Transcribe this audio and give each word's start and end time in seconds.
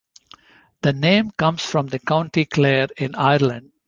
The 0.81 0.93
name 0.93 1.29
comes 1.29 1.61
from 1.61 1.85
the 1.85 1.99
County 1.99 2.45
Clare 2.45 2.87
in 2.97 3.13
Ireland. 3.13 3.71